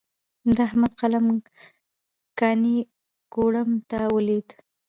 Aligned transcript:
د 0.55 0.57
احمد 0.67 0.91
قلم 1.01 1.25
کاڼی 2.39 2.77
کوړم 3.33 3.69
ته 3.89 3.97
ولوېد. 4.13 4.47